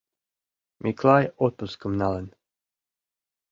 Миклай 0.83 1.23
отпускым 1.45 1.91
налын. 2.01 2.27